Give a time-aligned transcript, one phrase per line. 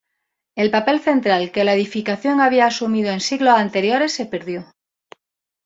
[0.55, 4.65] El papel central que la edificación había asumido en siglos anteriores se perdió.